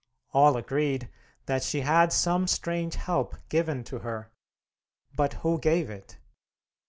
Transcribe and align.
All 0.33 0.57
agreed 0.57 1.11
that 1.45 1.61
she 1.61 1.81
had 1.81 2.11
some 2.11 2.47
strange 2.47 2.95
help 2.95 3.35
given 3.49 3.83
to 3.83 3.99
her; 3.99 4.31
but 5.13 5.33
who 5.45 5.59
gave 5.59 5.91
it? 5.91 6.17